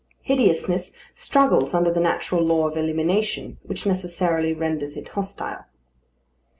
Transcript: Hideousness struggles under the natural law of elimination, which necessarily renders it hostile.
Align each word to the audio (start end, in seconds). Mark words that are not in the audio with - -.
Hideousness 0.23 0.93
struggles 1.13 1.75
under 1.75 1.91
the 1.93 1.99
natural 1.99 2.41
law 2.43 2.67
of 2.67 2.75
elimination, 2.75 3.59
which 3.61 3.85
necessarily 3.85 4.51
renders 4.51 4.97
it 4.97 5.09
hostile. 5.09 5.65